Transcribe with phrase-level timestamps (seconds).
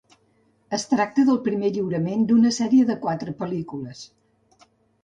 [0.77, 4.07] Es tracta del primer lliurament d'una sèrie de quatre pel·lícules.